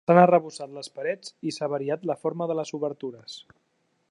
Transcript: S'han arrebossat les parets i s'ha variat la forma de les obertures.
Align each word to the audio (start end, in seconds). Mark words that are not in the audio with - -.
S'han 0.09 0.19
arrebossat 0.19 0.73
les 0.77 0.89
parets 0.95 1.35
i 1.51 1.55
s'ha 1.59 1.69
variat 1.75 2.09
la 2.13 2.19
forma 2.25 2.51
de 2.53 2.57
les 2.61 2.77
obertures. 2.79 3.41